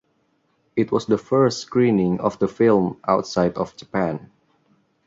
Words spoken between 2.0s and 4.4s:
of the film outside of Japan.